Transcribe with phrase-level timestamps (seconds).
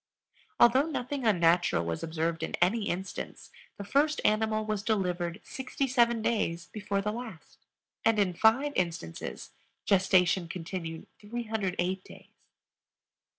[0.59, 6.65] Although nothing unnatural was observed in any instance, the first animal was delivered 67 days
[6.71, 7.59] before the last,
[8.03, 9.51] and in 5 instances
[9.85, 12.25] gestation continued 308 days.